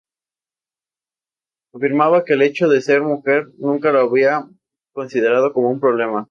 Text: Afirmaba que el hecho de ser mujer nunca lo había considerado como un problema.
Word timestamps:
Afirmaba 1.75 2.25
que 2.25 2.33
el 2.33 2.41
hecho 2.41 2.67
de 2.67 2.81
ser 2.81 3.03
mujer 3.03 3.49
nunca 3.59 3.91
lo 3.91 3.99
había 3.99 4.49
considerado 4.93 5.53
como 5.53 5.69
un 5.69 5.79
problema. 5.79 6.19